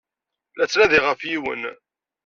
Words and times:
La 0.57 0.65
ttnadiɣ 0.65 1.03
ɣef 1.05 1.21
yiwen. 1.29 1.61